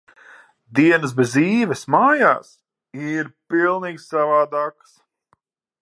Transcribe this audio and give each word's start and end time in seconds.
Dienas 0.77 1.11
bez 1.19 1.35
Īves 1.41 1.83
mājās, 1.97 2.49
ir 3.11 3.31
pilnīgi 3.55 4.05
savādākas. 4.07 4.99